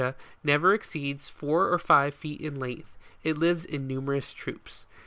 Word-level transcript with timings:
a, 0.01 0.15
never 0.43 0.73
exceeds 0.73 1.29
four 1.29 1.71
or 1.71 1.77
five 1.77 2.15
feet 2.15 2.41
in 2.41 2.55
length. 2.59 2.97
It 3.23 3.37
lives 3.37 3.63
in 3.63 3.85
numerous 3.87 4.33
troops. 4.33 4.87
40. 4.97 4.97